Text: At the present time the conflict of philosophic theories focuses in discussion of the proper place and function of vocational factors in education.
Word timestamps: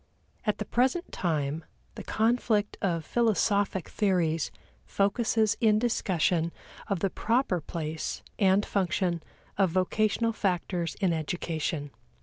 At 0.47 0.57
the 0.57 0.65
present 0.65 1.11
time 1.11 1.63
the 1.93 2.03
conflict 2.03 2.75
of 2.81 3.05
philosophic 3.05 3.87
theories 3.87 4.49
focuses 4.83 5.55
in 5.61 5.77
discussion 5.77 6.51
of 6.87 7.01
the 7.01 7.11
proper 7.11 7.61
place 7.61 8.23
and 8.39 8.65
function 8.65 9.21
of 9.59 9.69
vocational 9.69 10.33
factors 10.33 10.95
in 11.01 11.13
education. 11.13 11.91